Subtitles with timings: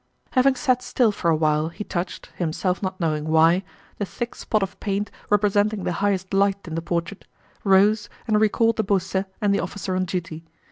[0.31, 5.11] Having sat still for a while he touched—himself not knowing why—the thick spot of paint
[5.29, 7.27] representing the highest light in the portrait,
[7.63, 10.43] rose, and recalled de Beausset and the officer on duty.